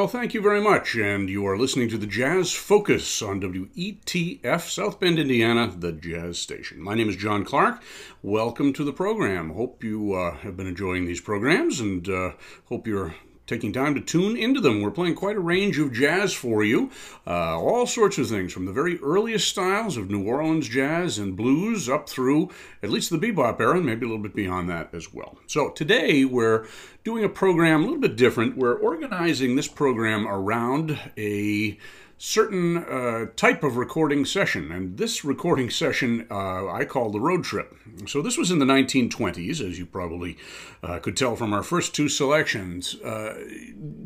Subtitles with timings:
[0.00, 0.96] Well, thank you very much.
[0.96, 6.38] And you are listening to the Jazz Focus on WETF, South Bend, Indiana, the jazz
[6.38, 6.80] station.
[6.80, 7.82] My name is John Clark.
[8.22, 9.50] Welcome to the program.
[9.50, 12.30] Hope you uh, have been enjoying these programs and uh,
[12.70, 13.14] hope you're
[13.50, 14.80] taking time to tune into them.
[14.80, 16.88] We're playing quite a range of jazz for you,
[17.26, 21.36] uh, all sorts of things from the very earliest styles of New Orleans jazz and
[21.36, 22.50] blues up through
[22.80, 25.36] at least the bebop era, and maybe a little bit beyond that as well.
[25.48, 26.68] So today we're
[27.02, 28.56] doing a program a little bit different.
[28.56, 31.76] We're organizing this program around a
[32.22, 34.70] certain uh, type of recording session.
[34.70, 37.74] And this recording session uh, I call the road trip.
[38.06, 40.36] So this was in the 1920s, as you probably
[40.82, 42.94] uh, could tell from our first two selections.
[42.96, 43.42] Uh,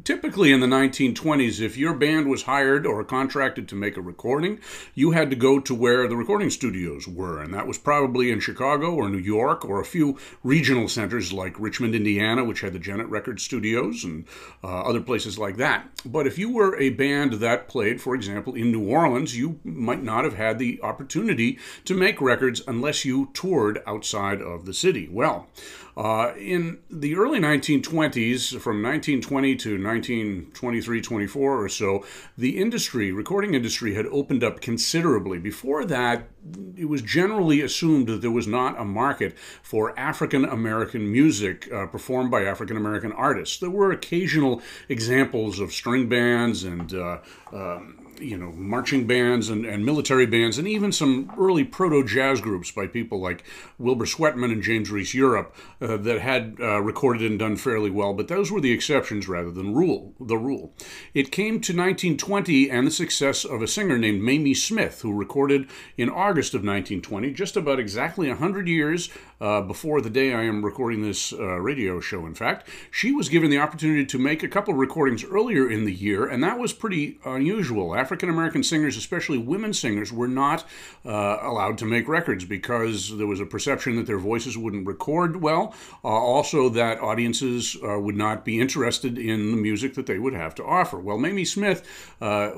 [0.04, 4.60] typically in the 1920s, if your band was hired or contracted to make a recording,
[4.94, 7.42] you had to go to where the recording studios were.
[7.42, 11.58] And that was probably in Chicago or New York or a few regional centers like
[11.58, 14.24] Richmond, Indiana, which had the Gennett Record Studios and
[14.62, 15.88] uh, other places like that.
[16.06, 20.02] But if you were a band that played for example, in New Orleans, you might
[20.02, 25.08] not have had the opportunity to make records unless you toured outside of the city.
[25.10, 25.48] Well,
[25.96, 32.04] uh, in the early 1920s, from 1920 to 1923, 24 or so,
[32.36, 35.38] the industry, recording industry, had opened up considerably.
[35.38, 36.28] Before that,
[36.76, 41.86] it was generally assumed that there was not a market for African American music uh,
[41.86, 43.58] performed by African American artists.
[43.58, 47.18] There were occasional examples of string bands and uh,
[47.52, 52.40] um, you know, marching bands and, and military bands, and even some early proto jazz
[52.40, 53.44] groups by people like
[53.78, 58.14] Wilbur Sweatman and James Reese Europe uh, that had uh, recorded and done fairly well.
[58.14, 60.14] But those were the exceptions rather than rule.
[60.20, 60.74] The rule.
[61.12, 65.68] It came to 1920 and the success of a singer named Mamie Smith, who recorded
[65.96, 69.10] in August of 1920, just about exactly 100 years
[69.44, 72.24] uh, before the day I am recording this uh, radio show.
[72.24, 75.92] In fact, she was given the opportunity to make a couple recordings earlier in the
[75.92, 77.94] year, and that was pretty unusual.
[77.94, 80.64] African American singers, especially women singers, were not
[81.04, 85.42] uh, allowed to make records because there was a perception that their voices wouldn't record
[85.42, 85.74] well.
[86.02, 90.32] Uh, also, that audiences uh, would not be interested in the music that they would
[90.32, 90.98] have to offer.
[90.98, 91.86] Well, Mamie Smith
[92.22, 92.52] uh,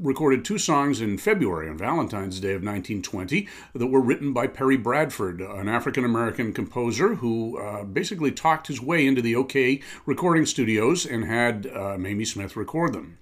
[0.00, 4.76] recorded two songs in February on Valentine's Day of 1920 that were written by Perry
[4.76, 10.46] Bradford, an African American composer who uh, basically talked his way into the OKeh recording
[10.46, 13.18] studios and had uh, Mamie Smith record them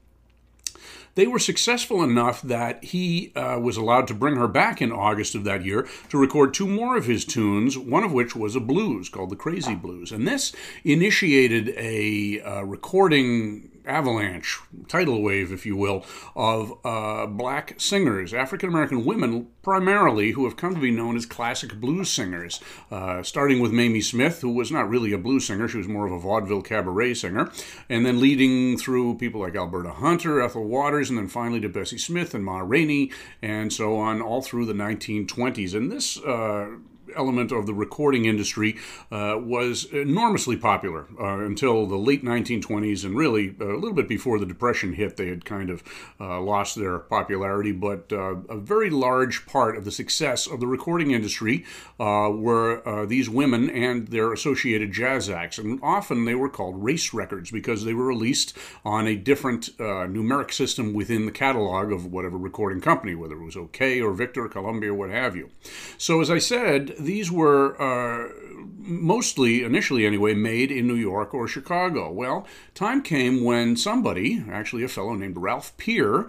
[1.17, 5.35] they were successful enough that he uh, was allowed to bring her back in August
[5.35, 8.61] of that year to record two more of his tunes, one of which was a
[8.61, 10.13] blues called the Crazy Blues.
[10.13, 17.75] And this initiated a uh, recording avalanche, tidal wave, if you will, of uh, black
[17.79, 22.61] singers, African American women primarily, who have come to be known as classic blues singers,
[22.91, 26.07] uh, starting with Mamie Smith, who was not really a blues singer, she was more
[26.07, 27.51] of a vaudeville cabaret singer,
[27.89, 31.99] and then leading through people like Alberta Hunter, Ethel Waters, and then finally to Bessie
[31.99, 33.11] Smith and Ma Rainey,
[33.43, 35.75] and so on, all through the 1920s.
[35.75, 36.69] And this uh,
[37.17, 38.77] element of the recording industry
[39.11, 44.39] uh, was enormously popular uh, until the late 1920s, and really a little bit before
[44.39, 45.83] the Depression hit, they had kind of
[46.21, 47.73] uh, lost their popularity.
[47.73, 51.65] But uh, a very large part of the success of the recording industry
[51.99, 57.13] uh, were these women and their associated jazz acts, and often they were called race
[57.13, 62.37] records because they were released on a different numeric system within the catalog of whatever
[62.39, 65.51] recording company, whether it was OKeh or Victor, Columbia, what have you.
[65.99, 68.29] So, as I said, these were uh,
[68.87, 72.11] mostly, initially anyway, made in New York or Chicago.
[72.11, 76.29] Well, time came when somebody, actually a fellow named Ralph Peer,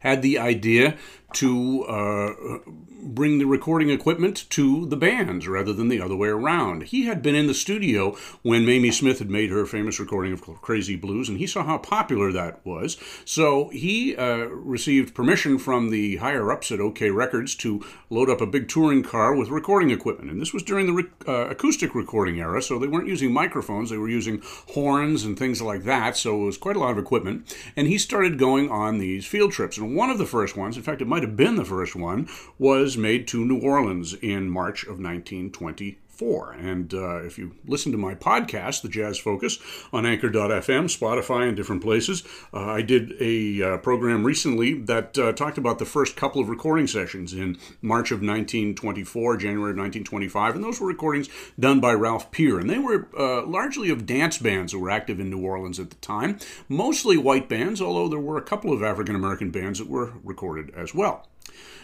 [0.00, 0.96] had the idea
[1.34, 2.58] to uh,
[3.02, 6.84] bring the recording equipment to the bands rather than the other way around.
[6.84, 10.42] He had been in the studio when Mamie Smith had made her famous recording of
[10.62, 12.96] Crazy Blues, and he saw how popular that was.
[13.26, 18.40] So he uh, received permission from the higher ups at OKeh Records to load up
[18.40, 20.30] a big touring car with recording equipment.
[20.30, 23.98] And this was during the uh, acoustic recording era, so they weren't using microphones, they
[23.98, 26.16] were using horns and things like that.
[26.16, 27.54] So it was quite a lot of equipment.
[27.76, 29.76] And he started going on these field trips.
[29.76, 32.28] And one of the first ones, in fact, it might have been the first one,
[32.58, 36.52] was made to New Orleans in March of 1920 four.
[36.52, 39.58] And uh, if you listen to my podcast, The Jazz Focus,
[39.92, 45.32] on Anchor.fm, Spotify, and different places, uh, I did a uh, program recently that uh,
[45.32, 50.56] talked about the first couple of recording sessions in March of 1924, January of 1925.
[50.56, 52.58] And those were recordings done by Ralph Peer.
[52.58, 55.90] And they were uh, largely of dance bands that were active in New Orleans at
[55.90, 59.88] the time, mostly white bands, although there were a couple of African American bands that
[59.88, 61.28] were recorded as well.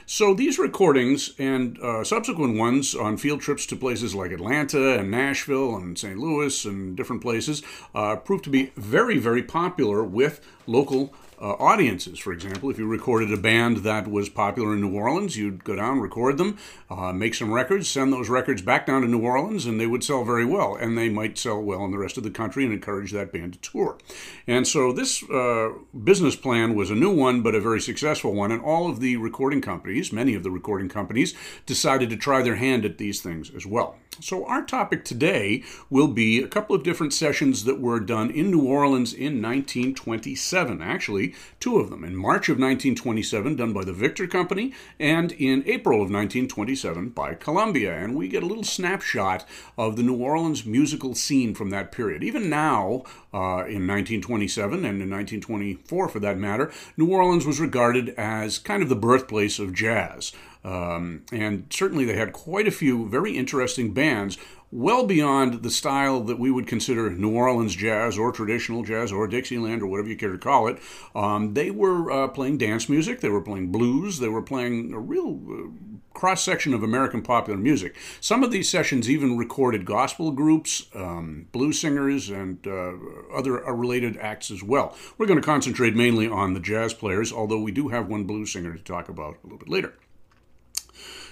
[0.06, 5.11] So these recordings and uh, subsequent ones on field trips to places like Atlanta and
[5.11, 6.18] Nashville and St.
[6.18, 7.62] Louis and different places
[7.94, 12.18] uh, proved to be very, very popular with local uh, audiences.
[12.18, 15.76] For example, if you recorded a band that was popular in New Orleans, you'd go
[15.76, 16.56] down, record them,
[16.88, 20.02] uh, make some records, send those records back down to New Orleans, and they would
[20.02, 20.74] sell very well.
[20.74, 23.52] And they might sell well in the rest of the country and encourage that band
[23.52, 23.98] to tour.
[24.46, 25.72] And so this uh,
[26.02, 28.50] business plan was a new one, but a very successful one.
[28.50, 31.34] And all of the recording companies, many of the recording companies,
[31.66, 33.96] decided to try their hand at these things as well.
[34.21, 38.49] So, our topic today will be a couple of different sessions that were done in
[38.49, 40.80] New Orleans in 1927.
[40.80, 42.04] Actually, two of them.
[42.04, 47.35] In March of 1927, done by the Victor Company, and in April of 1927 by
[47.35, 47.92] Columbia.
[47.92, 49.44] And we get a little snapshot
[49.76, 52.23] of the New Orleans musical scene from that period.
[52.23, 53.02] Even now,
[53.33, 58.83] uh, in 1927 and in 1924 for that matter, New Orleans was regarded as kind
[58.83, 60.33] of the birthplace of jazz.
[60.64, 64.38] Um, and certainly they had quite a few very interesting bands,
[64.73, 69.28] well beyond the style that we would consider New Orleans jazz or traditional jazz or
[69.28, 70.78] Dixieland or whatever you care to call it.
[71.14, 74.99] Um, they were uh, playing dance music, they were playing blues, they were playing a
[74.99, 77.94] real uh, cross section of American popular music.
[78.21, 82.92] Some of these sessions even recorded gospel groups, um, blues singers, and uh,
[83.37, 84.97] other uh, related acts as well.
[85.18, 88.52] We're going to concentrate mainly on the jazz players, although we do have one blues
[88.52, 89.94] singer to talk about a little bit later.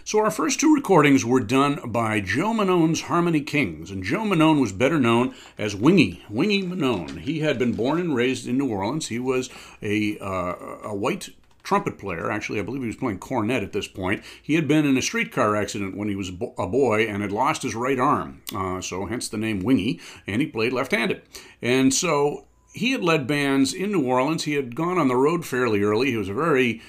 [0.05, 4.61] So our first two recordings were done by Joe Manone's Harmony Kings, and Joe Manone
[4.61, 7.21] was better known as Wingy, Wingy Manone.
[7.21, 9.09] He had been born and raised in New Orleans.
[9.09, 9.49] He was
[9.81, 11.29] a, uh, a white
[11.63, 12.33] trumpet player.
[12.33, 14.25] Actually, I believe he was playing cornet at this point.
[14.43, 17.63] He had been in a streetcar accident when he was a boy and had lost
[17.63, 21.23] his right arm, uh, so hence the name Wingy, and he played left handed.
[21.63, 24.45] And so he had led bands in New Orleans.
[24.45, 26.11] He had gone on the road fairly early.
[26.11, 26.83] He was a very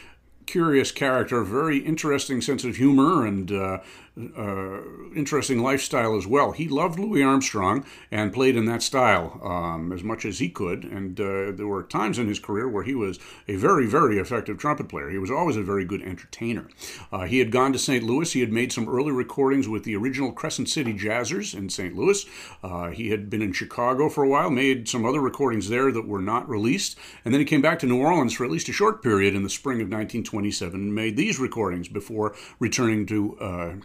[0.46, 3.80] curious character, very interesting sense of humor, and uh,
[4.16, 4.82] uh,
[5.16, 6.52] interesting lifestyle as well.
[6.52, 10.84] He loved Louis Armstrong and played in that style um, as much as he could.
[10.84, 14.60] And uh, there were times in his career where he was a very, very effective
[14.60, 15.10] trumpet player.
[15.10, 16.68] He was always a very good entertainer.
[17.12, 18.04] Uh, he had gone to St.
[18.04, 18.32] Louis.
[18.32, 21.96] He had made some early recordings with the original Crescent City Jazzers in St.
[21.96, 22.24] Louis.
[22.62, 26.08] Uh, he had been in Chicago for a while, made some other recordings there that
[26.08, 26.98] were not released.
[27.26, 29.42] And then he came back to New Orleans for at least a short period in
[29.42, 33.76] the spring of 1927 and made these recordings before returning to uh,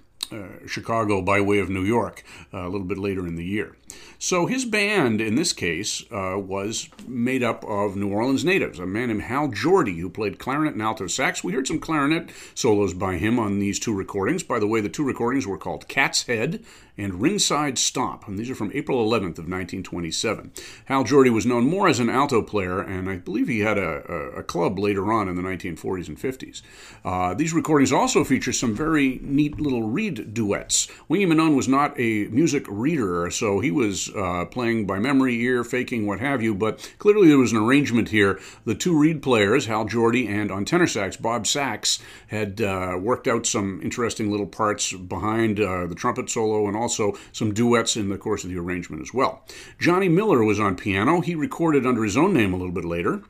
[0.66, 3.76] Chicago by way of New York uh, a little bit later in the year.
[4.18, 8.78] So his band, in this case, uh, was made up of New Orleans natives.
[8.78, 11.44] A man named Hal Jordy, who played clarinet and alto sax.
[11.44, 14.42] We heard some clarinet solos by him on these two recordings.
[14.42, 16.64] By the way, the two recordings were called Cat's Head
[16.98, 20.52] and Ringside Stomp, and these are from April 11th of 1927.
[20.86, 24.02] Hal Jordy was known more as an alto player, and I believe he had a,
[24.12, 26.62] a, a club later on in the 1940s and 50s.
[27.04, 30.88] Uh, these recordings also feature some very neat little reed duets.
[31.08, 35.64] Wingy Manone was not a music reader, so he was uh, playing by memory, ear,
[35.64, 38.38] faking, what have you, but clearly there was an arrangement here.
[38.64, 43.26] The two reed players, Hal Jordy and on tenor sax, Bob Sachs, had uh, worked
[43.26, 48.08] out some interesting little parts behind uh, the trumpet solo and also some duets in
[48.08, 49.44] the course of the arrangement as well.
[49.78, 51.20] Johnny Miller was on piano.
[51.20, 53.22] He recorded under his own name a little bit later.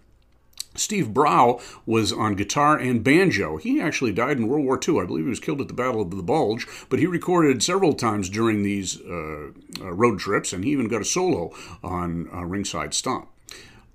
[0.78, 3.56] Steve Brou was on guitar and banjo.
[3.56, 5.00] He actually died in World War II.
[5.00, 7.94] I believe he was killed at the Battle of the Bulge, but he recorded several
[7.94, 12.44] times during these uh, uh, road trips, and he even got a solo on uh,
[12.44, 13.28] Ringside Stomp.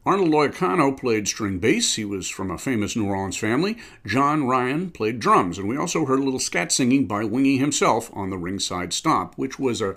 [0.06, 1.96] Arnold Loiacano played string bass.
[1.96, 3.78] He was from a famous New Orleans family.
[4.06, 5.58] John Ryan played drums.
[5.58, 9.38] And we also heard a little scat singing by Wingy himself on the Ringside Stomp,
[9.38, 9.96] which was a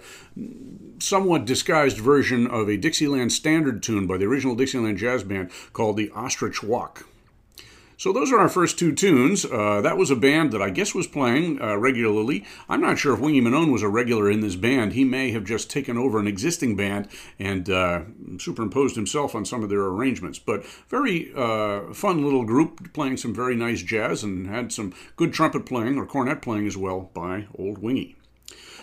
[0.99, 5.97] somewhat disguised version of a Dixieland standard tune by the original Dixieland Jazz Band called
[5.97, 7.07] the Ostrich Walk.
[7.99, 9.47] So those are our first two tunes.
[9.47, 12.45] Uh, that was a band that I guess was playing uh, regularly.
[12.69, 14.93] I'm not sure if Wingy Manone was a regular in this band.
[14.93, 18.03] He may have just taken over an existing band and uh,
[18.38, 20.38] superimposed himself on some of their arrangements.
[20.38, 25.33] But very uh, fun little group playing some very nice jazz and had some good
[25.33, 28.17] trumpet playing or cornet playing as well by old Wingy.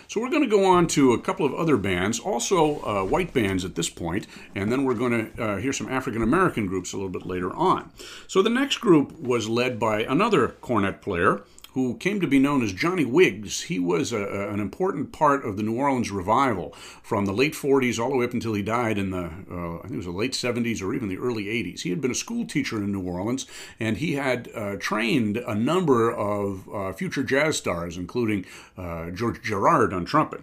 [0.08, 3.32] So we're going to go on to a couple of other bands, also uh, white
[3.32, 6.92] bands at this point, and then we're going to uh, hear some African American groups
[6.92, 7.90] a little bit later on.
[8.26, 11.42] So the next group was led by another cornet player
[11.74, 13.62] who came to be known as Johnny Wiggs.
[13.62, 17.52] He was a, a, an important part of the New Orleans revival from the late
[17.52, 20.06] 40s all the way up until he died in the, uh, I think it was
[20.06, 21.82] the late 70s or even the early 80s.
[21.82, 23.46] He had been a school teacher in New Orleans
[23.80, 28.46] and he had uh, trained a number of uh, future jazz stars, including
[28.78, 30.42] uh, George Girard on trumpet.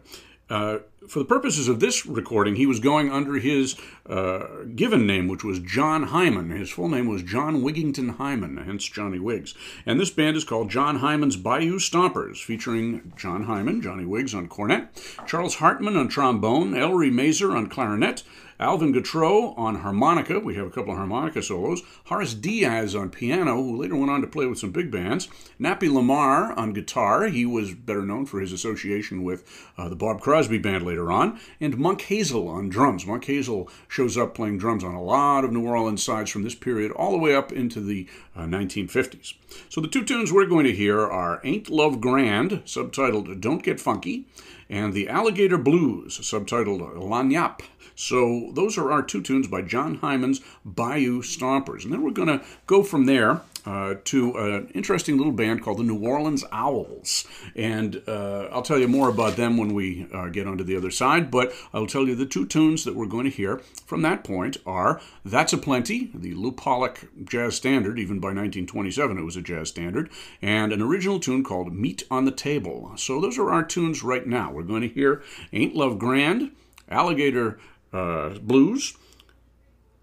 [0.52, 5.30] Uh, for the purposes of this recording, he was going under his uh, given name,
[5.30, 6.50] which was John Hyman.
[6.50, 9.56] His full name was John Wigginton Hyman, hence Johnny Wiggs.
[9.86, 14.50] And this band is called John Hyman's Bayou Stompers, featuring John Hyman, Johnny Wiggs on
[14.50, 14.90] cornet,
[15.26, 18.24] Charles Hartman on trombone, Ellery Mazer on clarinet,
[18.62, 20.40] Alvin Gautreaux on harmonica.
[20.40, 21.82] We have a couple of harmonica solos.
[22.06, 25.28] Horace Diaz on piano, who later went on to play with some big bands.
[25.60, 27.26] Nappy Lamare on guitar.
[27.26, 29.44] He was better known for his association with
[29.80, 31.40] uh, the Bob Crosby Band later on.
[31.60, 33.08] And Monk Hazel on drums.
[33.08, 36.54] Monk Hazel shows up playing drums on a lot of New Orleans sides from this
[36.54, 39.34] period all the way up into the uh, 1950s.
[39.70, 43.80] So the two tunes we're going to hear are Ain't Love Grand, subtitled Don't Get
[43.80, 44.28] Funky,
[44.70, 47.62] and The Alligator Blues, subtitled Lagniappe.
[48.02, 51.84] So those are our two tunes by John Hyman's Bayou Stompers.
[51.84, 55.78] And then we're going to go from there uh, to an interesting little band called
[55.78, 57.28] the New Orleans Owls.
[57.56, 60.90] And uh, I'll tell you more about them when we uh, get onto the other
[60.90, 64.24] side, but I'll tell you the two tunes that we're going to hear from that
[64.24, 69.38] point are That's a Plenty, the Lew Pollack jazz standard, even by 1927 it was
[69.38, 70.10] a jazz standard,
[70.42, 72.94] and an original tune called Meat on the Table.
[72.96, 74.52] So those are our tunes right now.
[74.52, 75.22] We're going to hear
[75.54, 76.50] Ain't Love Grand,
[76.90, 77.60] Alligator
[77.94, 78.96] uh, blues,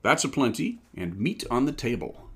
[0.03, 2.28] that's a plenty, and meat on the table.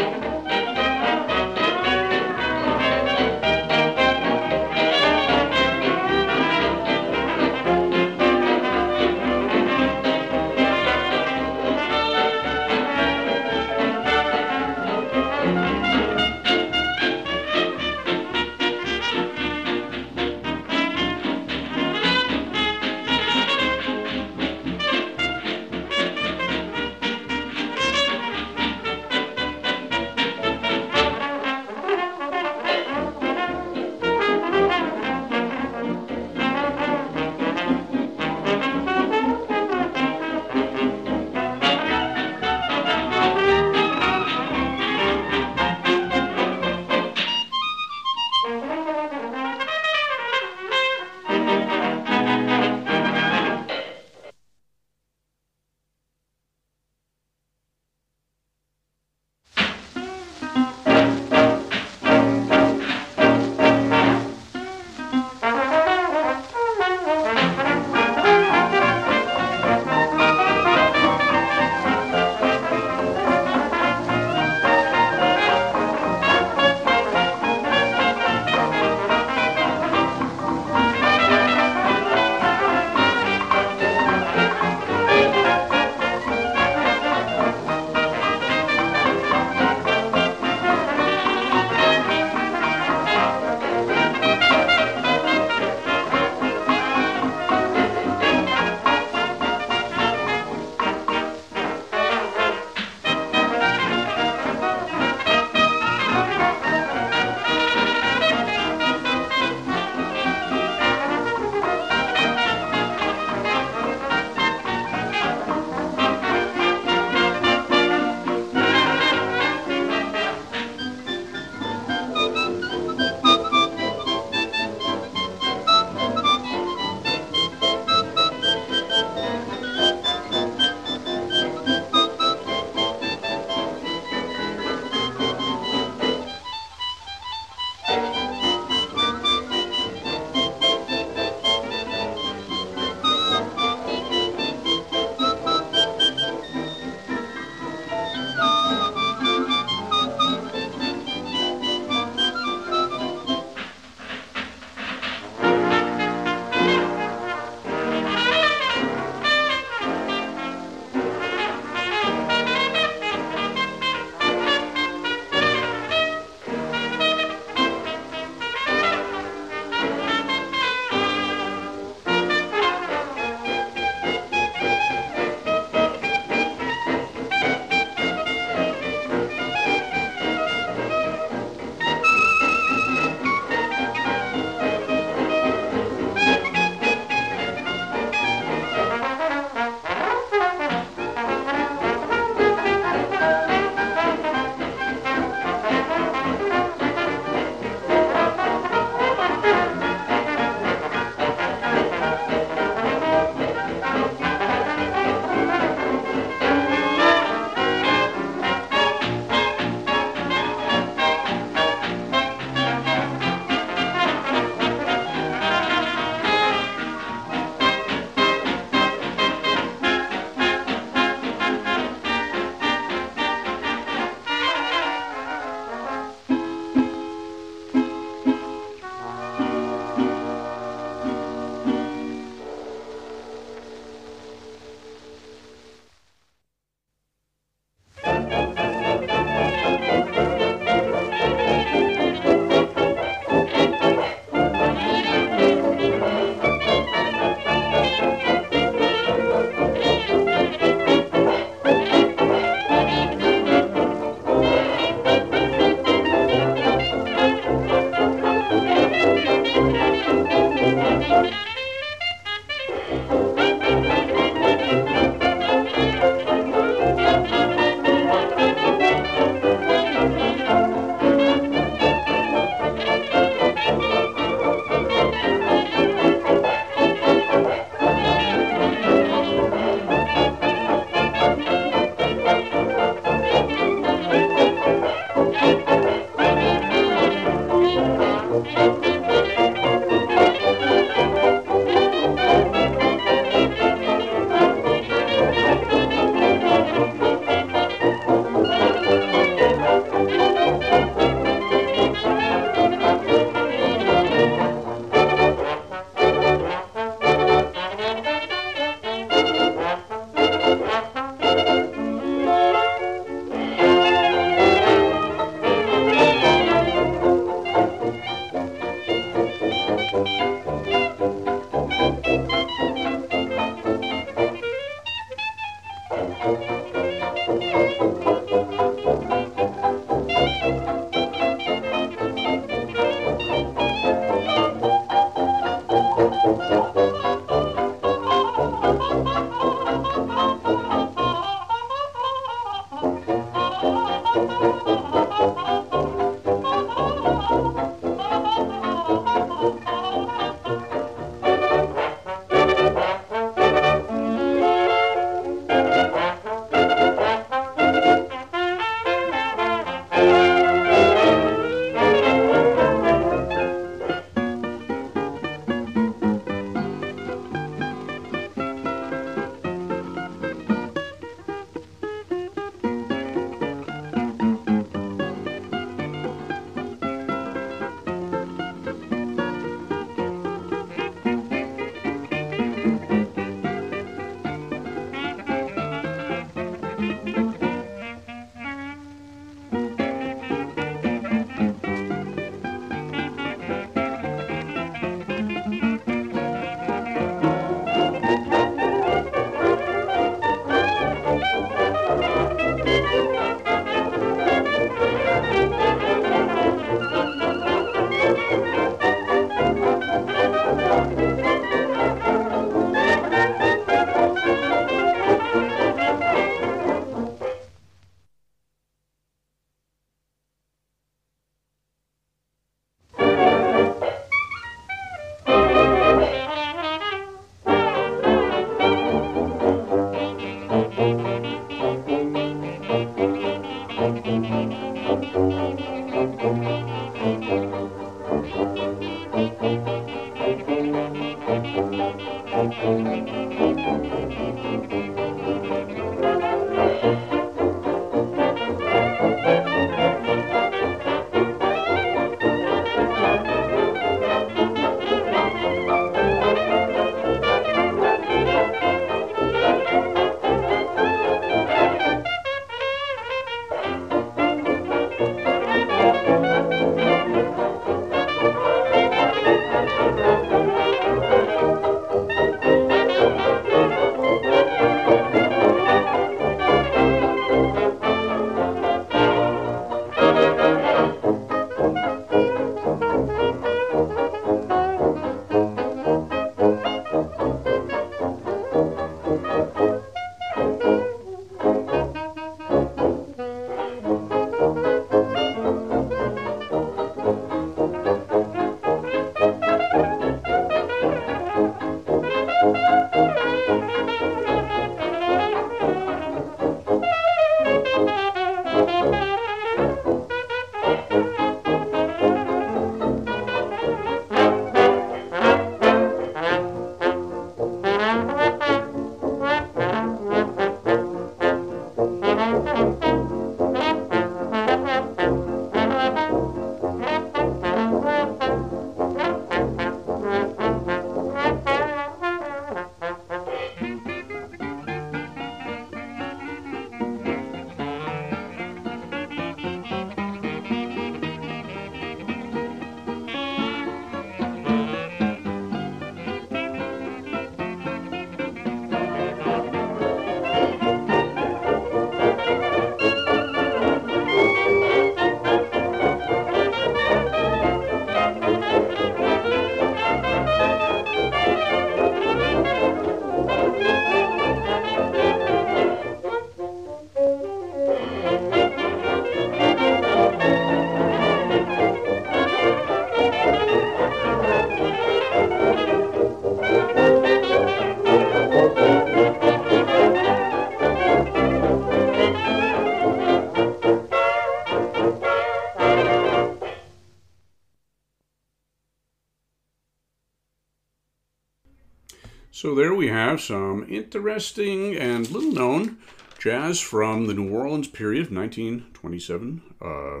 [593.18, 595.78] Have some interesting and little known
[596.20, 600.00] jazz from the New Orleans period, 1927, uh,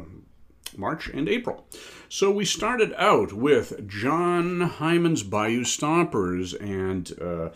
[0.76, 1.66] March and April.
[2.08, 7.48] So we started out with John Hyman's Bayou Stompers and uh,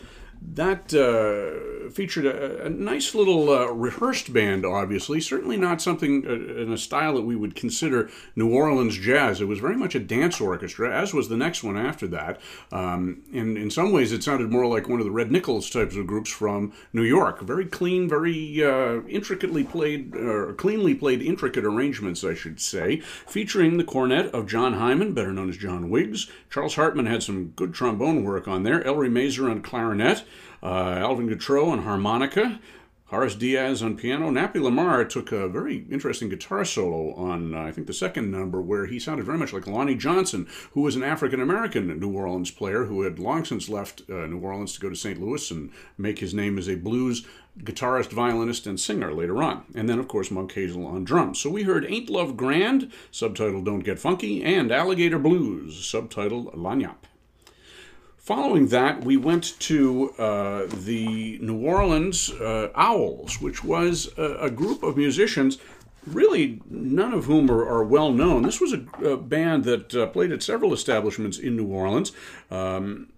[0.55, 5.19] that uh, featured a, a, nice little uh, rehearsed band, obviously.
[5.19, 9.41] Certainly not something uh, in a style that we would consider New Orleans jazz.
[9.41, 12.39] It was very much a dance orchestra, as was the next one after that.
[12.71, 15.95] Um, and in some ways, it sounded more like one of the Red Nichols types
[15.95, 17.41] of groups from New York.
[17.41, 23.77] Very clean, very uh, intricately played, or cleanly played, intricate arrangements, I should say, featuring
[23.77, 26.29] the cornet of John Hyman, better known as John Wiggs.
[26.49, 28.85] Charles Hartman had some good trombone work on there.
[28.85, 30.23] Ellery Mazer on clarinet
[30.63, 32.59] uh, Alvin Gautreaux on harmonica,
[33.07, 34.31] Horace Diaz on piano.
[34.31, 38.59] Nappy Lamare took a very interesting guitar solo on, uh, I think, the second number,
[38.59, 42.49] where he sounded very much like Lonnie Johnson, who was an African American New Orleans
[42.49, 45.21] player who had long since left uh, New Orleans to go to St.
[45.21, 47.27] Louis and make his name as a blues
[47.59, 49.65] guitarist, violinist, and singer later on.
[49.75, 51.39] And then, of course, Monk Hazel on drums.
[51.39, 57.12] So we heard Ain't Love Grand, subtitled Don't Get Funky, and Alligator Blues, subtitled Lagniappe.
[58.23, 64.49] Following that, we went to uh, the New Orleans uh, Owls, which was a, a,
[64.49, 65.57] group of musicians,
[66.07, 68.43] really none of whom are, are well known.
[68.43, 72.13] This was a, a band that uh, played at several establishments in New Orleans.
[72.49, 73.09] Um,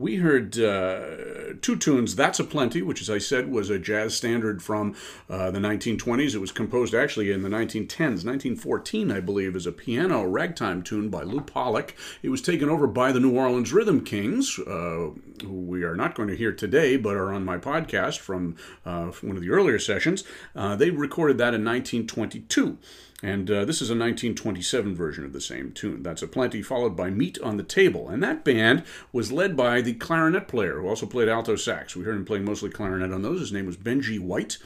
[0.00, 4.16] we heard uh, two tunes, That's a Plenty, which, as I said, was a jazz
[4.16, 4.96] standard from
[5.28, 6.34] uh, the 1920s.
[6.34, 8.24] It was composed actually in the 1910s.
[8.24, 11.96] 1914, I believe, is a piano ragtime tune by Lew Pollack.
[12.22, 15.10] It was taken over by the New Orleans Rhythm Kings, uh,
[15.42, 19.10] who we are not going to hear today, but are on my podcast from, uh,
[19.10, 20.24] from one of the earlier sessions.
[20.56, 22.78] Uh, they recorded that in 1922.
[23.22, 26.02] And uh, this is a 1927 version of the same tune.
[26.02, 28.08] That's a plenty, followed by Meat on the Table.
[28.08, 31.94] And that band was led by the clarinet player who also played alto sax.
[31.94, 33.40] We heard him playing mostly clarinet on those.
[33.40, 34.58] His name was Benji White.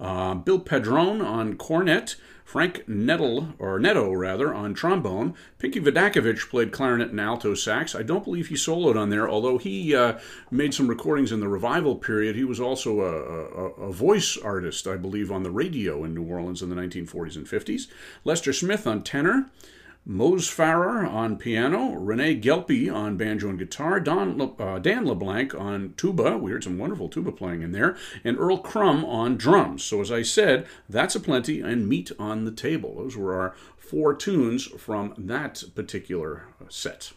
[0.00, 2.16] Uh, Bill Padron on cornet.
[2.44, 5.34] Frank Nettle, or Netto rather, on trombone.
[5.58, 7.94] Pinky Vidacovich played clarinet and alto sax.
[7.94, 10.18] I don't believe he soloed on there, although he uh,
[10.50, 12.36] made some recordings in the revival period.
[12.36, 16.24] He was also a, a, a, voice artist, I believe, on the radio in New
[16.24, 17.88] Orleans in the 1940s and 50s.
[18.24, 19.50] Lester Smith on tenor.
[20.04, 25.54] Mose Ferrer on piano, Renee Gelpi on banjo and guitar, Don Le, uh, Dan LeBlanc
[25.54, 26.36] on tuba.
[26.36, 29.84] We heard some wonderful tuba playing in there, and Earl Crumb on drums.
[29.84, 32.96] So, as I said, that's a plenty, and meat on the table.
[32.96, 37.12] Those were our four tunes from that particular set.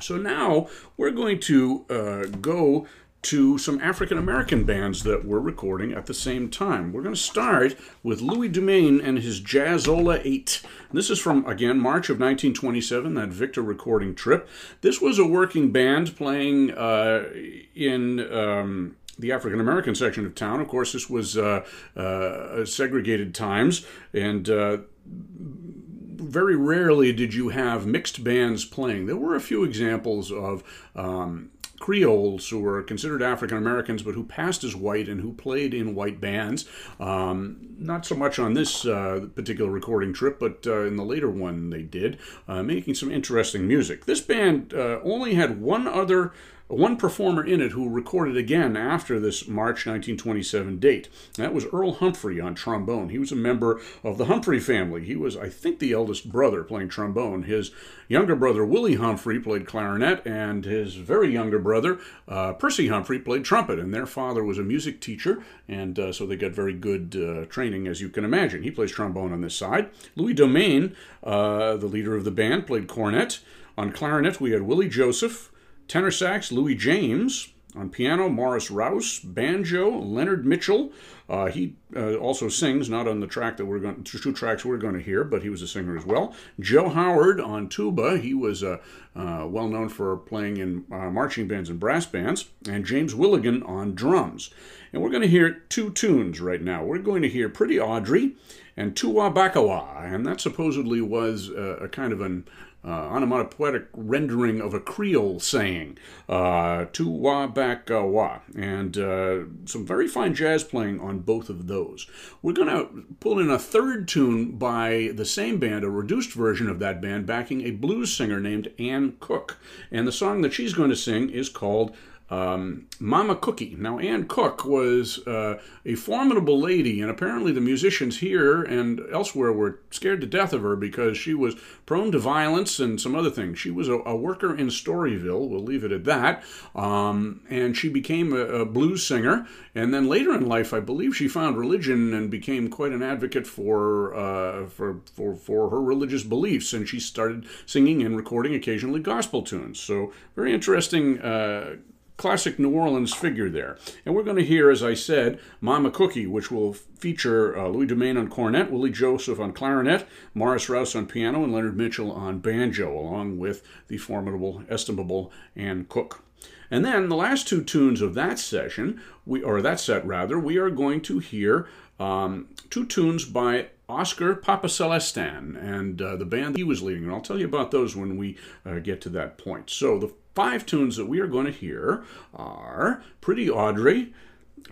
[0.00, 2.86] So now we're going to uh, go
[3.22, 6.92] to some African American bands that were recording at the same time.
[6.92, 10.62] We're going to start with Louis Dumaine and his Jazzola 8.
[10.92, 14.48] This is from, again, March of 1927, that Victor recording trip.
[14.80, 17.28] This was a working band playing uh,
[17.74, 18.32] in.
[18.32, 20.62] Um, the African American section of town.
[20.62, 27.86] Of course, this was uh, uh, segregated times, and uh, very rarely did you have
[27.86, 29.04] mixed bands playing.
[29.04, 30.62] There were a few examples of
[30.96, 35.74] um, Creoles who were considered African Americans but who passed as white and who played
[35.74, 36.66] in white bands.
[37.00, 41.30] Um, not so much on this uh, particular recording trip, but uh, in the later
[41.30, 44.04] one they did, uh, making some interesting music.
[44.04, 46.32] This band uh, only had one other
[46.70, 51.08] one performer in it who recorded again after this March 1927 date.
[51.34, 53.08] That was Earl Humphrey on trombone.
[53.08, 55.04] He was a member of the Humphrey family.
[55.04, 57.42] He was, I think, the eldest brother playing trombone.
[57.42, 57.72] His
[58.08, 63.44] younger brother, Willie Humphrey, played clarinet, and his very younger brother, uh, Percy Humphrey, played
[63.44, 63.78] trumpet.
[63.78, 67.46] And their father was a music teacher, and uh, so they got very good uh,
[67.46, 68.62] training, as you can imagine.
[68.62, 69.90] He plays trombone on this side.
[70.14, 73.40] Louis Dumaine, uh, the leader of the band, played cornet.
[73.76, 75.49] On clarinet, we had Willie Joseph.
[75.90, 77.48] Tenor sax, Louis James.
[77.74, 79.18] On piano, Morris Rouse.
[79.18, 80.92] Banjo, Leonard Mitchell.
[81.28, 84.64] Uh, he uh, also sings, not on the track that we're going, to two tracks
[84.64, 86.32] we're going to hear, but he was a singer as well.
[86.60, 88.18] Joe Howard on tuba.
[88.18, 88.78] He was uh,
[89.16, 92.46] uh well known for playing in uh, marching bands and brass bands.
[92.68, 94.50] And James Willigan on drums.
[94.92, 96.84] And we're going to hear two tunes right now.
[96.84, 98.36] We're going to hear Pretty Audrey
[98.76, 100.04] and Tuwa Bakawa.
[100.04, 102.44] And that supposedly was uh, a kind of an
[102.84, 109.40] uh, onomatopoetic rendering of a Creole saying, uh, tu wa back uh, wa, and uh,
[109.66, 112.06] some very fine jazz playing on both of those.
[112.40, 116.68] We're going to pull in a third tune by the same band, a reduced version
[116.68, 119.58] of that band, backing a blues singer named Ann Cook.
[119.90, 121.94] And the song that she's going to sing is called
[122.30, 123.74] um, Mama Cookie.
[123.78, 129.52] Now, Ann Cook was uh, a formidable lady, and apparently the musicians here and elsewhere
[129.52, 131.56] were scared to death of her because she was
[131.86, 133.58] prone to violence and some other things.
[133.58, 137.88] She was a, a worker in Storyville, we'll leave it at that, um, and she
[137.88, 139.46] became a, a, blues singer.
[139.74, 143.46] And then later in life, I believe she found religion and became quite an advocate
[143.46, 149.00] for, uh, for, for, for her religious beliefs, and she started singing and recording occasionally
[149.00, 149.80] gospel tunes.
[149.80, 151.20] So, very interesting.
[151.20, 151.76] Uh,
[152.20, 153.78] classic New Orleans figure there.
[154.04, 157.86] And we're going to hear, as I said, Mama Cookie, which will feature uh, Louis
[157.86, 162.40] Dumaine on cornet, Willie Joseph on clarinet, Morris Rouse on piano, and Leonard Mitchell on
[162.40, 166.22] banjo, along with the formidable, estimable Ann Cook.
[166.70, 170.58] And then the last two tunes of that session, we or that set rather, we
[170.58, 171.68] are going to hear
[171.98, 177.04] um, two tunes by Oscar Papa Celestin and uh, the band he was leading.
[177.04, 179.70] And I'll tell you about those when we uh, get to that point.
[179.70, 184.14] So the five tunes that we are going to hear are Pretty Audrey,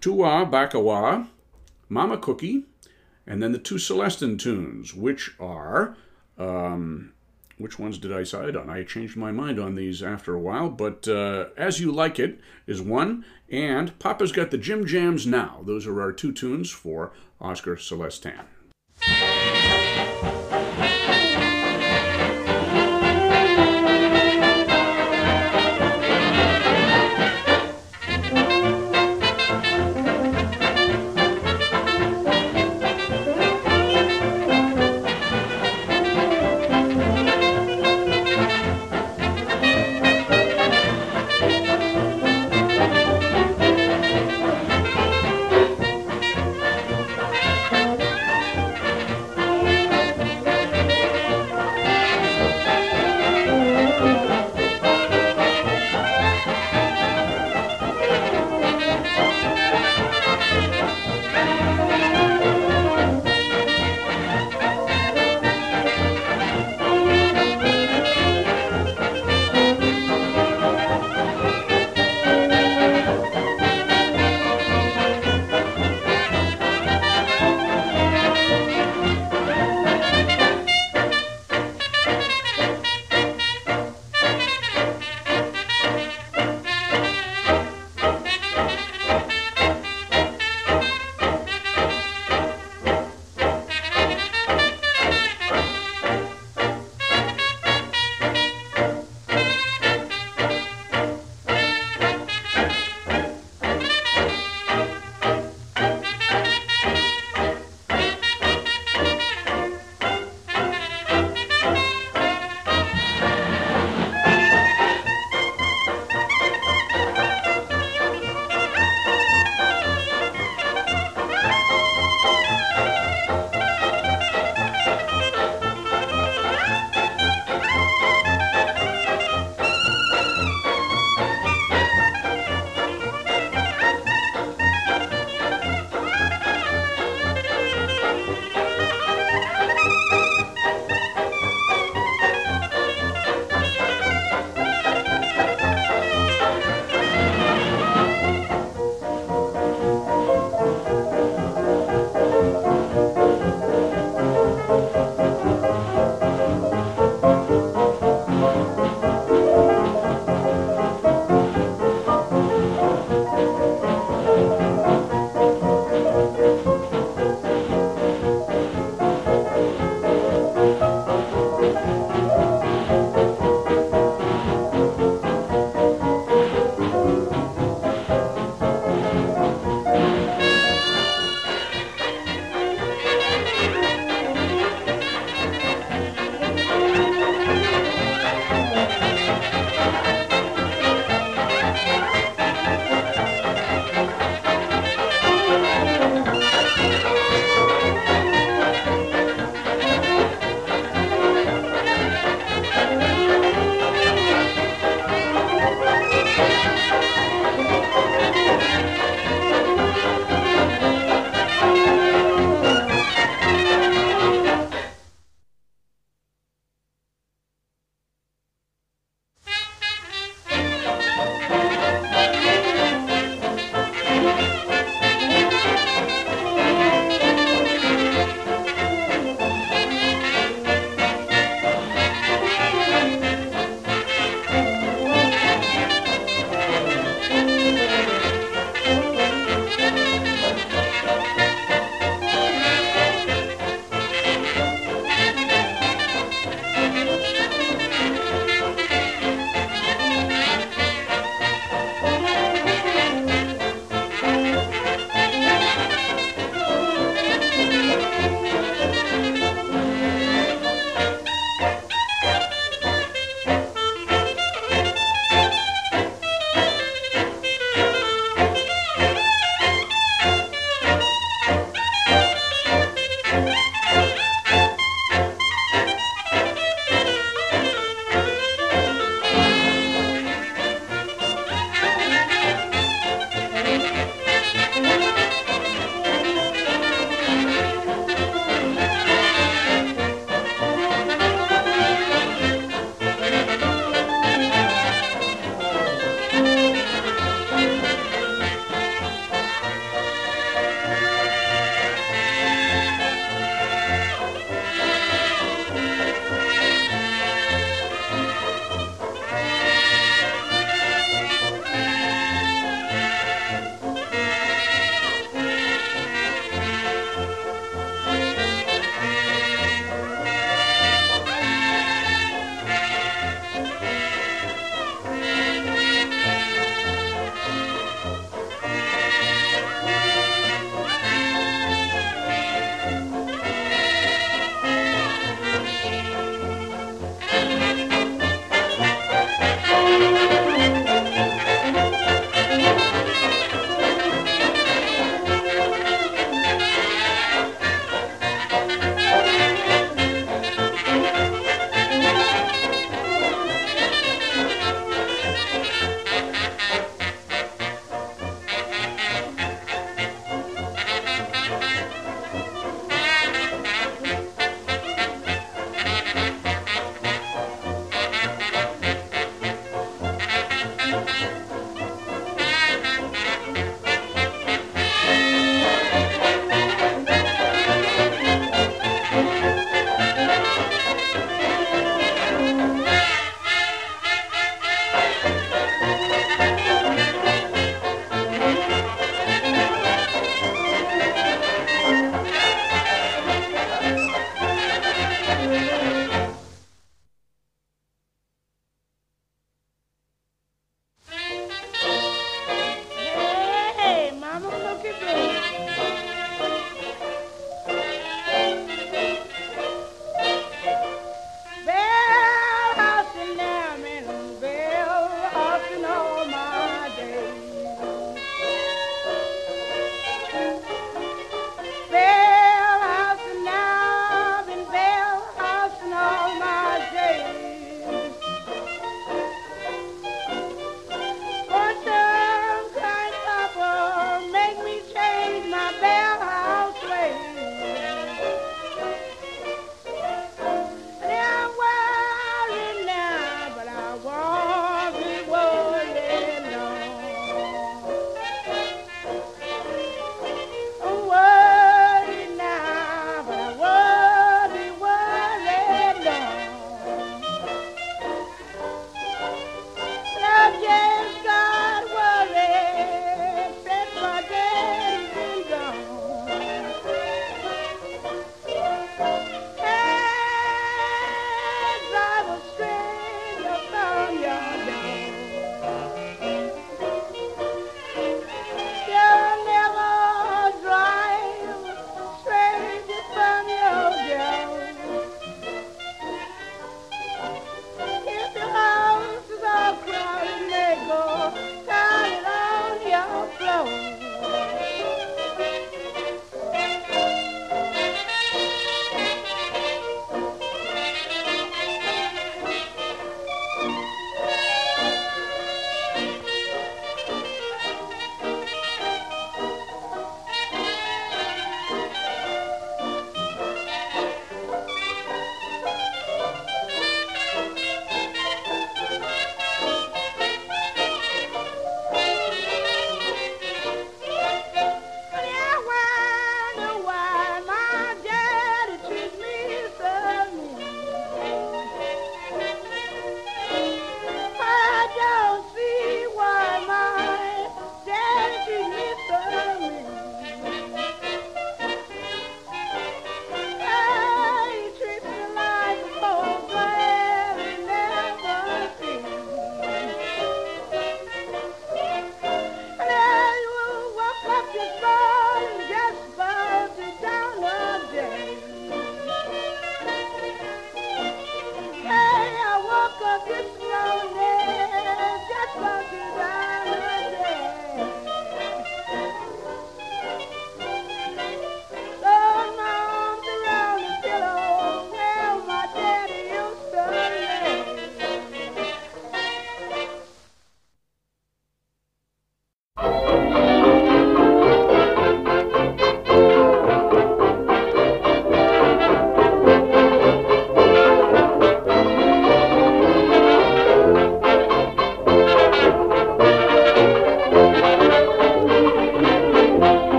[0.00, 1.26] Tua Bakawa,
[1.88, 2.66] Mama Cookie,
[3.26, 5.96] and then the two Celestin tunes, which are
[6.38, 7.12] um,
[7.58, 8.70] which ones did I decide on?
[8.70, 12.38] I changed my mind on these after a while, but uh, As You Like It
[12.68, 15.62] is one, and Papa's Got the Jim Jams Now.
[15.64, 18.44] Those are our two tunes for Oscar Celestin.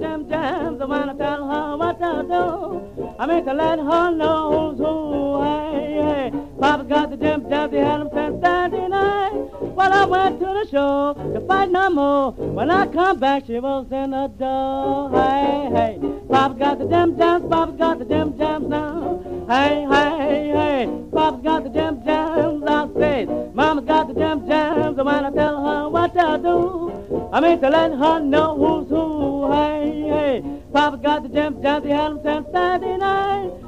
[0.00, 4.10] jam jam, so when I tell her what I do, I mean to let her
[4.14, 5.34] know who.
[5.34, 6.48] I am.
[6.60, 9.57] Papa got the jam jam, the hell I'm standing tonight.
[9.78, 12.32] Well, I went to the show to fight no more.
[12.32, 15.08] When I come back, she was in the door.
[15.12, 15.98] Hey, hey,
[16.28, 19.22] Papa's got the jam jams, Papa's got the jam jams now.
[19.48, 22.64] Hey, hey, hey, Papa's got the jam jams.
[22.66, 27.30] I said, Mama's got the jam jams, And when I tell her what to do,
[27.32, 29.52] I mean to let her know who's who.
[29.52, 33.67] Hey, hey, Papa's got the jam jams, He had them since night.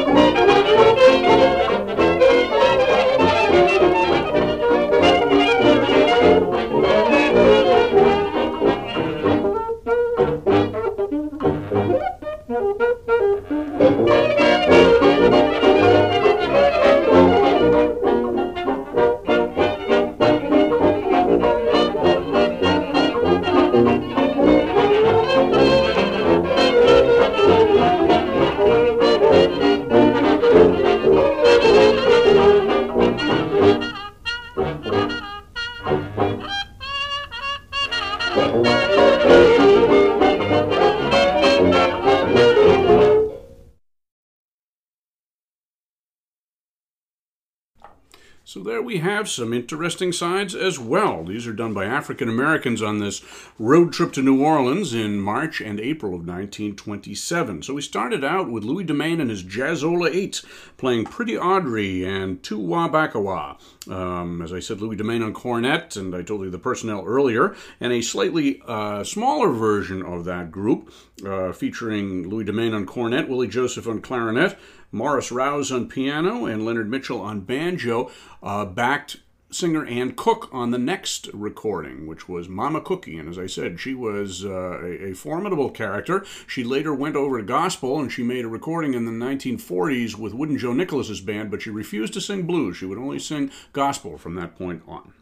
[48.79, 51.25] we have some interesting sides as well.
[51.25, 53.21] These are done by African Americans on this
[53.59, 57.63] road trip to New Orleans in March and April of 1927.
[57.63, 60.41] So we started out with Louis Dumaine and his Jazzola 8
[60.77, 63.59] playing Pretty Audrey and Tu Wah Bakawa.
[63.89, 67.55] Um, as I said, Louis Dumaine on cornet, and I told you the personnel earlier,
[67.79, 70.93] and a slightly uh, smaller version of that group
[71.25, 74.57] uh, featuring Louis Dumaine on cornet, Willie Joseph on clarinet,
[74.91, 78.11] Morris Rouse on piano and Leonard Mitchell on banjo,
[78.43, 79.17] uh, backed
[79.51, 83.17] singer Ann Cook on the next recording, which was Mama Cookie.
[83.17, 86.25] And as I said, she was uh, a, a, formidable character.
[86.47, 90.33] She later went over to gospel and she made a recording in the 1940s with
[90.33, 92.77] Wooden Joe Nicholas's band, but she refused to sing blues.
[92.77, 95.13] She would only sing gospel from that point on.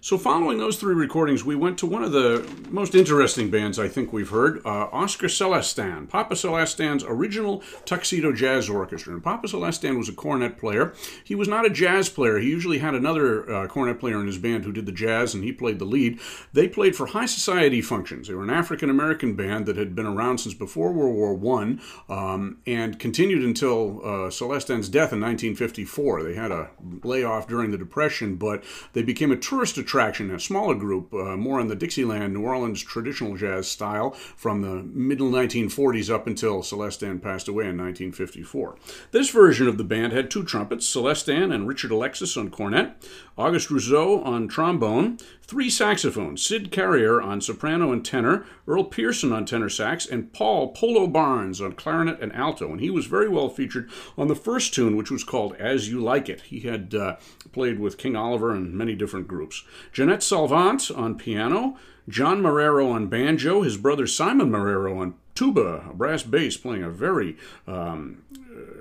[0.00, 3.88] So, following those three recordings, we went to one of the most interesting bands I
[3.88, 9.12] think we've heard uh, Oscar Celestin, Papa Celestin's original Tuxedo Jazz Orchestra.
[9.12, 10.94] And Papa Celestin was a cornet player.
[11.24, 14.38] He was not a jazz player, he usually had another uh, cornet player in his
[14.38, 16.20] band who did the jazz and he played the lead.
[16.52, 18.28] They played for high society functions.
[18.28, 21.78] They were an African American band that had been around since before World War I
[22.08, 26.22] um, and continued until uh, Celestin's death in 1954.
[26.22, 26.70] They had a
[27.02, 31.60] layoff during the Depression, but they became a tourist attraction, a smaller group, uh, more
[31.60, 37.22] in the Dixieland, New Orleans traditional jazz style from the middle 1940s up until Celestin
[37.22, 38.76] passed away in 1954.
[39.10, 42.92] This version of the band had two trumpets, Celestin and Richard Alexis on cornet,
[43.38, 49.46] Auguste Rousseau on trombone, three saxophones, Sid Carriere on soprano and tenor, Earl Pierson on
[49.46, 52.70] tenor sax, and Paul Polo Barnes on clarinet and alto.
[52.70, 56.00] And he was very well featured on the first tune, which was called As You
[56.00, 56.42] Like It.
[56.42, 57.16] He had uh,
[57.52, 59.64] played with King Oliver and many different groups.
[59.92, 61.76] Jeanette Salvant on piano,
[62.08, 66.90] John Marrero on banjo, his brother Simon Marrero on tuba, a brass bass, playing a
[66.90, 68.22] very um,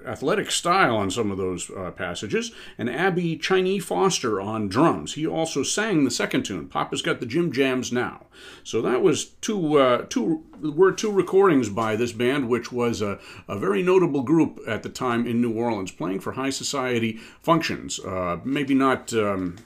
[0.08, 5.14] athletic style on some of those uh, passages, and Abby Chinese Foster on drums.
[5.14, 8.26] He also sang the second tune, Papa's Got the Jim Jams Now.
[8.64, 13.20] So that was two, uh, two were two recordings by this band, which was a,
[13.48, 18.00] a very notable group at the time in New Orleans, playing for high society functions.
[18.00, 19.58] Uh, maybe not um,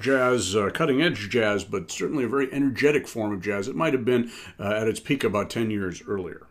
[0.00, 3.68] jazz, uh, cutting edge jazz, but certainly a very energetic form of jazz.
[3.68, 6.46] It might have been uh, at its peak about 10 years earlier.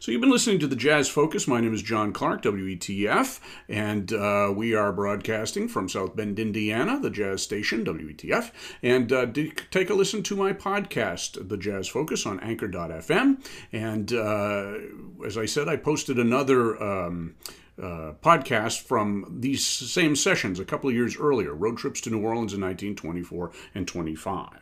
[0.00, 1.46] So you've been listening to the Jazz Focus.
[1.46, 3.38] My name is John Clark, WETF,
[3.68, 8.50] and uh, we are broadcasting from South Bend, Indiana, the jazz station, WETF.
[8.82, 9.26] And uh,
[9.70, 13.46] take a listen to my podcast, The Jazz Focus, on Anchor.fm.
[13.74, 16.82] And uh, as I said, I posted another.
[16.82, 17.34] Um,
[17.80, 22.20] uh, podcast from these same sessions a couple of years earlier road trips to New
[22.20, 24.59] Orleans in 1924 and 25.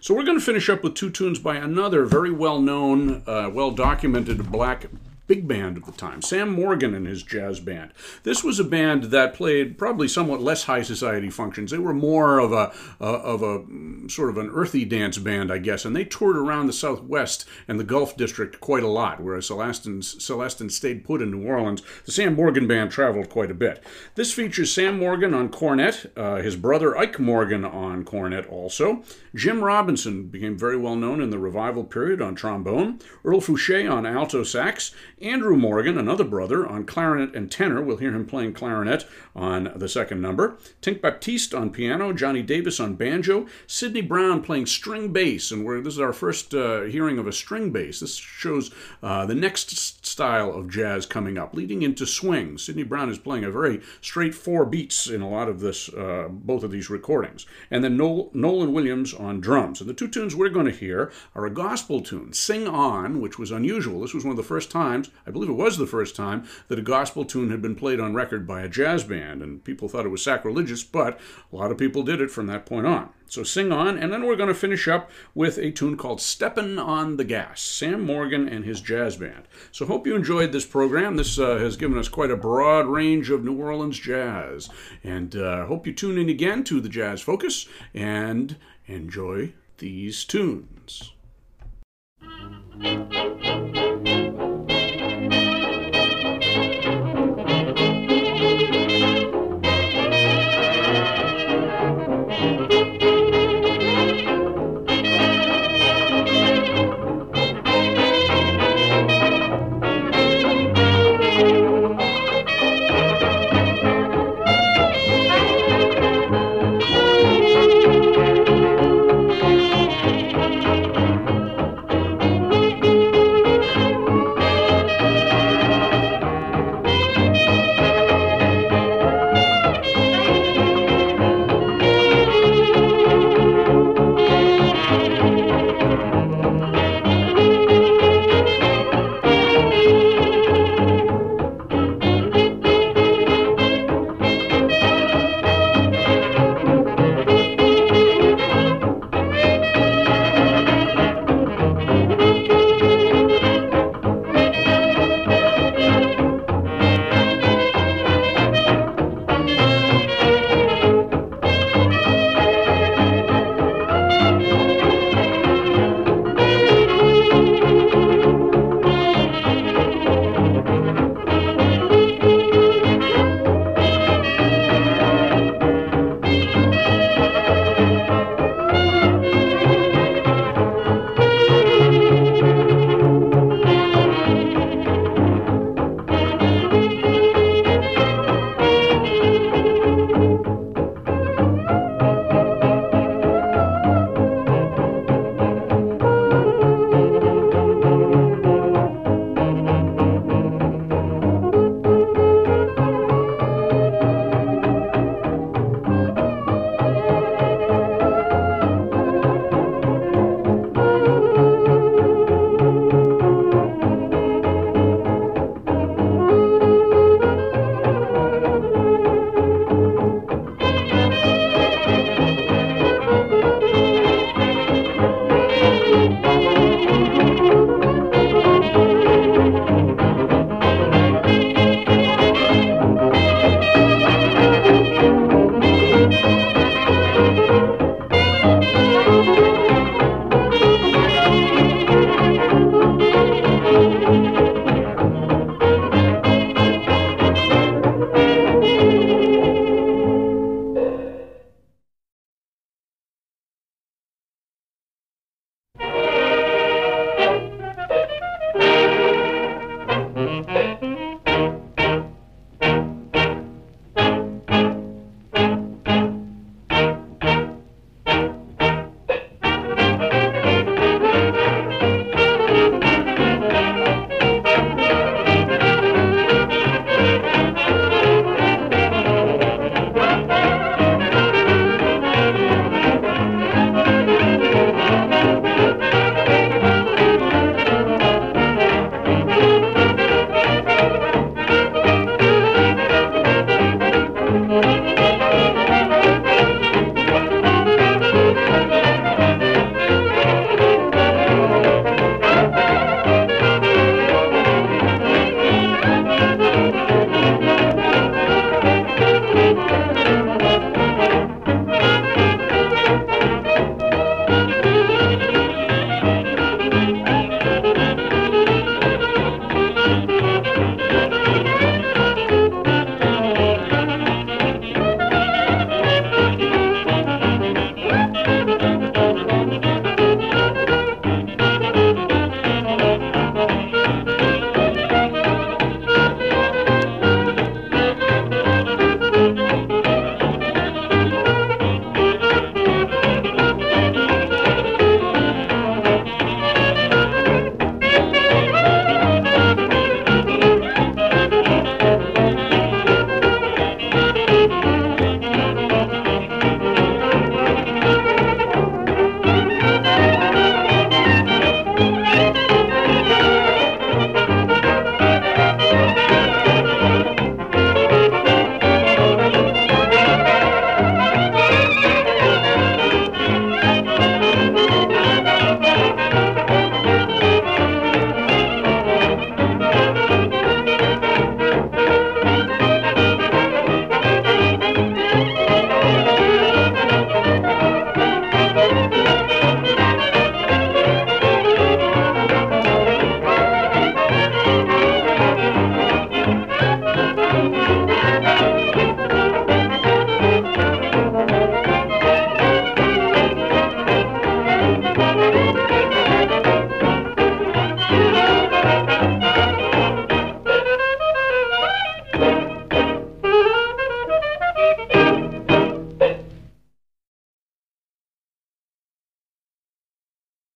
[0.00, 3.50] So we're going to finish up with two tunes by another very well known, uh,
[3.52, 4.86] well documented black
[5.28, 7.92] big band of the time, Sam Morgan and his jazz band.
[8.24, 11.70] This was a band that played probably somewhat less high society functions.
[11.70, 15.52] They were more of a uh, of a mm, sort of an earthy dance band,
[15.52, 19.20] I guess, and they toured around the Southwest and the Gulf District quite a lot.
[19.20, 23.54] Whereas Celestin Celestin stayed put in New Orleans, the Sam Morgan band traveled quite a
[23.54, 23.84] bit.
[24.14, 29.04] This features Sam Morgan on cornet, uh, his brother Ike Morgan on cornet, also
[29.34, 34.06] Jim Robinson became very well known in the revival period on trombone, Earl Fouché on
[34.06, 37.82] alto sax Andrew Morgan, another brother, on clarinet and tenor.
[37.82, 40.58] We'll hear him playing clarinet on the second number.
[40.82, 45.94] Tink Baptiste on piano, Johnny Davis on banjo, Sidney Brown playing string bass, and this
[45.94, 48.00] is our first uh, hearing of a string bass.
[48.00, 48.70] This shows
[49.02, 52.58] uh, the next style of jazz coming up, leading into swing.
[52.58, 56.28] Sidney Brown is playing a very straight four beats in a lot of this, uh,
[56.30, 57.46] both of these recordings.
[57.70, 59.80] And then Nolan Williams on drums.
[59.80, 63.38] And the two tunes we're going to hear are a gospel tune, Sing On, which
[63.38, 64.00] was unusual.
[64.00, 66.44] This was one of the first times times, I believe it was the first time,
[66.68, 69.88] that a gospel tune had been played on record by a jazz band, and people
[69.88, 71.18] thought it was sacrilegious, but
[71.52, 73.10] a lot of people did it from that point on.
[73.26, 76.78] So sing on, and then we're going to finish up with a tune called Steppin'
[76.78, 79.46] on the Gas, Sam Morgan and his jazz band.
[79.70, 81.16] So hope you enjoyed this program.
[81.16, 84.70] This uh, has given us quite a broad range of New Orleans jazz,
[85.04, 88.56] and uh, hope you tune in again to the Jazz Focus and
[88.86, 91.12] enjoy these tunes.